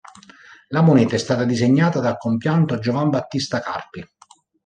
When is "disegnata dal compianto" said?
1.43-2.79